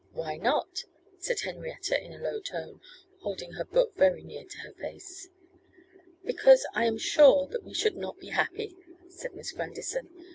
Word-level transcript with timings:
'Why 0.13 0.35
not?' 0.37 0.85
said 1.19 1.41
Henrietta, 1.41 2.03
in 2.03 2.11
a 2.11 2.17
low 2.17 2.39
tone, 2.39 2.81
holding 3.19 3.51
her 3.51 3.63
book 3.63 3.95
very 3.95 4.23
near 4.23 4.45
to 4.45 4.57
her 4.61 4.73
face. 4.73 5.29
'Because 6.25 6.65
I 6.73 6.85
am 6.85 6.97
sure 6.97 7.45
that 7.49 7.63
we 7.63 7.75
should 7.75 7.97
not 7.97 8.17
be 8.17 8.29
happy,' 8.29 8.75
said 9.09 9.35
Miss 9.35 9.51
Grandison. 9.51 10.09